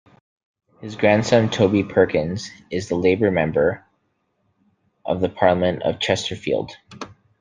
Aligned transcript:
His 0.79 0.95
grandson 0.95 1.51
Toby 1.51 1.83
Perkins 1.83 2.49
is 2.71 2.89
the 2.89 2.95
Labour 2.95 3.29
Member 3.29 3.85
of 5.05 5.21
Parliament 5.35 5.83
for 5.83 5.93
Chesterfield. 5.99 6.71